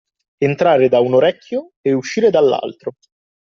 [0.39, 2.93] Entrare da un orecchio e uscire dall'altro.